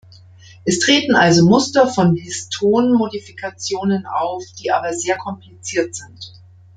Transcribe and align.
Es 0.65 0.79
treten 0.79 1.15
also 1.15 1.45
Muster 1.45 1.87
von 1.87 2.15
Histon-Modifikationen 2.15 4.07
auf, 4.07 4.43
die 4.59 4.71
aber 4.71 4.93
sehr 4.95 5.15
kompliziert 5.19 5.93
sind. 5.95 6.39